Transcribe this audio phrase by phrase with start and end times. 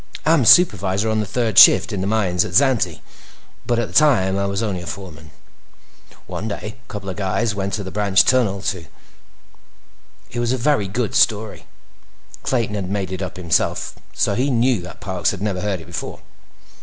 [0.25, 2.99] "I'm supervisor on the third shift in the mines at Xanthe,
[3.67, 5.29] but at the time, I was only a foreman.
[6.25, 8.87] One day, a couple of guys went to a branch tunnel to—"
[10.31, 11.67] It was a very good story.
[12.41, 15.85] Clayton had made it up himself, so he knew that Parks had never heard it
[15.85, 16.21] before.